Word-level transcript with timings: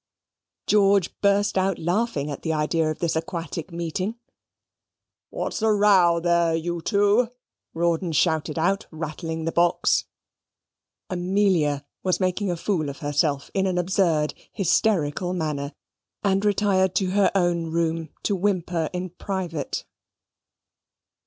George 0.65 1.15
burst 1.21 1.59
out 1.59 1.77
laughing 1.77 2.31
at 2.31 2.41
the 2.41 2.51
idea 2.51 2.89
of 2.89 2.97
this 2.97 3.15
aquatic 3.15 3.71
meeting. 3.71 4.15
"What's 5.29 5.59
the 5.59 5.69
row 5.69 6.19
there, 6.19 6.55
you 6.55 6.81
two?" 6.81 7.29
Rawdon 7.75 8.11
shouted 8.13 8.57
out, 8.57 8.87
rattling 8.89 9.45
the 9.45 9.51
box. 9.51 10.05
Amelia 11.11 11.85
was 12.01 12.19
making 12.19 12.49
a 12.49 12.57
fool 12.57 12.89
of 12.89 12.97
herself 12.97 13.51
in 13.53 13.67
an 13.67 13.77
absurd 13.77 14.33
hysterical 14.51 15.35
manner, 15.35 15.71
and 16.23 16.43
retired 16.43 16.95
to 16.95 17.11
her 17.11 17.31
own 17.35 17.67
room 17.67 18.09
to 18.23 18.35
whimper 18.35 18.89
in 18.93 19.11
private. 19.11 19.85